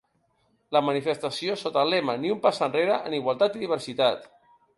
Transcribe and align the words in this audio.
La 0.77 0.81
manifestació, 0.85 1.57
sota 1.63 1.83
el 1.87 1.93
lema 1.95 2.15
Ni 2.23 2.33
un 2.37 2.41
pas 2.47 2.63
enrere 2.69 2.97
en 3.11 3.19
igualtat 3.19 3.61
i 3.61 3.63
diversitat. 3.67 4.27